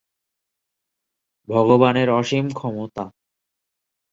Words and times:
ভগবানের 1.47 2.09
অসীম 2.11 2.45
ক্ষমতা। 2.51 3.05